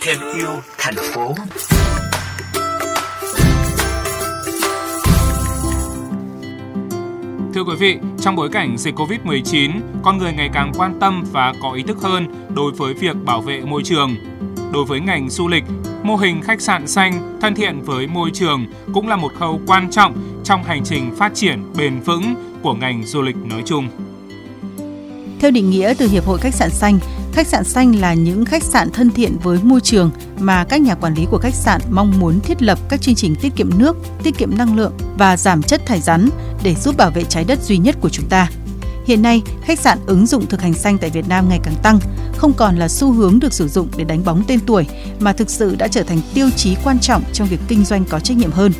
[0.00, 0.48] thêm yêu
[0.78, 1.34] thành phố
[7.54, 9.70] Thưa quý vị, trong bối cảnh dịch Covid-19,
[10.02, 13.40] con người ngày càng quan tâm và có ý thức hơn đối với việc bảo
[13.40, 14.16] vệ môi trường.
[14.72, 15.64] Đối với ngành du lịch,
[16.02, 19.90] mô hình khách sạn xanh thân thiện với môi trường cũng là một khâu quan
[19.90, 23.88] trọng trong hành trình phát triển bền vững của ngành du lịch nói chung.
[25.40, 26.98] Theo định nghĩa từ Hiệp hội Khách sạn xanh,
[27.32, 30.94] khách sạn xanh là những khách sạn thân thiện với môi trường mà các nhà
[30.94, 33.96] quản lý của khách sạn mong muốn thiết lập các chương trình tiết kiệm nước,
[34.22, 36.28] tiết kiệm năng lượng và giảm chất thải rắn
[36.62, 38.50] để giúp bảo vệ trái đất duy nhất của chúng ta.
[39.06, 41.98] Hiện nay, khách sạn ứng dụng thực hành xanh tại Việt Nam ngày càng tăng,
[42.36, 44.86] không còn là xu hướng được sử dụng để đánh bóng tên tuổi
[45.20, 48.20] mà thực sự đã trở thành tiêu chí quan trọng trong việc kinh doanh có
[48.20, 48.72] trách nhiệm hơn.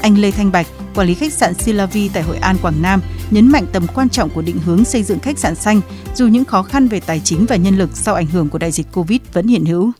[0.00, 3.00] Anh Lê Thanh Bạch, quản lý khách sạn Silavi tại Hội An, Quảng Nam,
[3.32, 5.80] nhấn mạnh tầm quan trọng của định hướng xây dựng khách sạn xanh
[6.14, 8.70] dù những khó khăn về tài chính và nhân lực sau ảnh hưởng của đại
[8.70, 9.90] dịch Covid vẫn hiện hữu.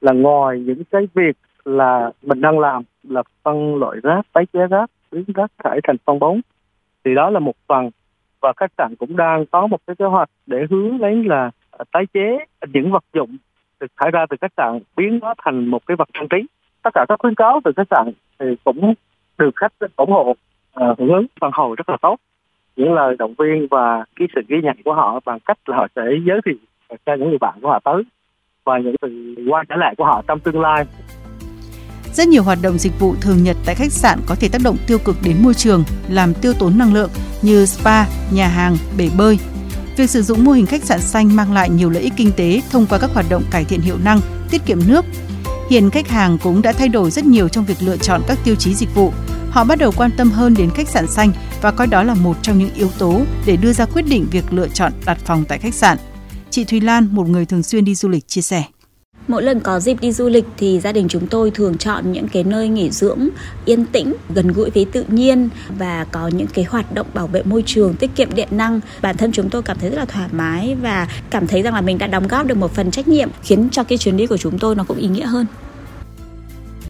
[0.00, 4.60] Là ngoài những cái việc là mình đang làm là phân loại rác, tái chế
[4.70, 6.40] rác, biến rác thải thành phân bón
[7.04, 7.90] thì đó là một phần.
[8.40, 11.84] Và khách sạn cũng đang có một cái kế hoạch để hướng đến là à,
[11.92, 12.38] tái chế
[12.72, 13.36] những vật dụng
[13.80, 16.46] được thải ra từ khách sạn biến nó thành một cái vật trang trí.
[16.82, 18.94] Tất cả các khuyến cáo từ khách sạn thì cũng
[19.38, 20.34] được khách ủng hộ
[20.74, 22.16] à, hưởng ứng phản hồi rất là tốt
[22.78, 25.86] những lời động viên và cái sự ghi nhận của họ bằng cách là họ
[25.96, 26.54] sẽ giới thiệu
[27.06, 28.02] cho những người bạn của họ tới
[28.64, 30.84] và những sự quay trở lại của họ trong tương lai
[32.18, 34.76] rất nhiều hoạt động dịch vụ thường nhật tại khách sạn có thể tác động
[34.86, 37.10] tiêu cực đến môi trường, làm tiêu tốn năng lượng
[37.42, 39.38] như spa, nhà hàng, bể bơi.
[39.96, 42.60] Việc sử dụng mô hình khách sạn xanh mang lại nhiều lợi ích kinh tế
[42.70, 45.04] thông qua các hoạt động cải thiện hiệu năng, tiết kiệm nước.
[45.70, 48.54] Hiện khách hàng cũng đã thay đổi rất nhiều trong việc lựa chọn các tiêu
[48.54, 49.12] chí dịch vụ.
[49.50, 51.30] Họ bắt đầu quan tâm hơn đến khách sạn xanh
[51.62, 54.52] và coi đó là một trong những yếu tố để đưa ra quyết định việc
[54.52, 55.98] lựa chọn đặt phòng tại khách sạn.
[56.50, 58.64] Chị Thùy Lan, một người thường xuyên đi du lịch chia sẻ.
[59.28, 62.28] Mỗi lần có dịp đi du lịch thì gia đình chúng tôi thường chọn những
[62.28, 63.28] cái nơi nghỉ dưỡng
[63.64, 67.42] yên tĩnh, gần gũi với tự nhiên và có những cái hoạt động bảo vệ
[67.42, 68.80] môi trường, tiết kiệm điện năng.
[69.02, 71.80] Bản thân chúng tôi cảm thấy rất là thoải mái và cảm thấy rằng là
[71.80, 74.36] mình đã đóng góp được một phần trách nhiệm khiến cho cái chuyến đi của
[74.36, 75.46] chúng tôi nó cũng ý nghĩa hơn.